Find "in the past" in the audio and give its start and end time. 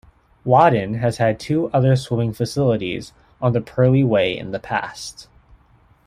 4.35-5.27